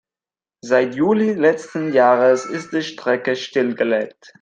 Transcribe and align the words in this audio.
Seit 0.61 0.95
Juli 0.95 1.33
letzten 1.33 1.93
Jahres 1.93 2.45
ist 2.47 2.71
die 2.73 2.81
Strecke 2.81 3.35
stillgelegt. 3.35 4.29